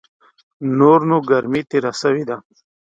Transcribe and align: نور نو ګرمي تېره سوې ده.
نور 0.77 0.99
نو 1.09 1.17
ګرمي 1.29 1.61
تېره 1.69 1.91
سوې 2.01 2.23
ده. 2.29 2.37